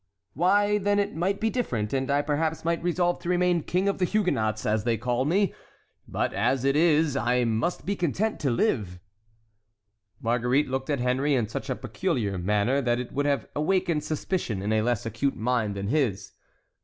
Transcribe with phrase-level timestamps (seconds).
[0.33, 3.99] "Why, then, it might be different, and I perhaps might resolve to remain King of
[3.99, 5.53] the Huguenots, as they call me.
[6.07, 8.99] But as it is, I must be content to live."
[10.19, 14.63] Marguerite looked at Henry in such a peculiar manner that it would have awakened suspicion
[14.63, 16.31] in a less acute mind than his.